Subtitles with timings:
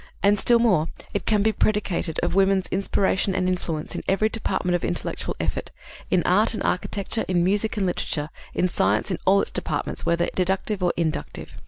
[0.23, 4.73] And, still more, it can be predicated of woman's inspiration and influence in every department
[4.75, 5.69] of intellectual effort,
[6.09, 10.27] in art and architecture, in music and literature, in science in all its departments, whether
[10.33, 11.59] deductive or inductive.